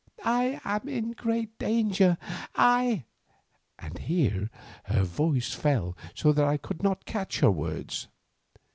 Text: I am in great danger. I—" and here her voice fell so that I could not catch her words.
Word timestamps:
I 0.25 0.59
am 0.63 0.89
in 0.89 1.11
great 1.11 1.59
danger. 1.59 2.17
I—" 2.55 3.03
and 3.77 3.99
here 3.99 4.49
her 4.85 5.03
voice 5.03 5.53
fell 5.53 5.95
so 6.15 6.33
that 6.33 6.43
I 6.45 6.57
could 6.57 6.81
not 6.81 7.05
catch 7.05 7.41
her 7.41 7.51
words. 7.51 8.07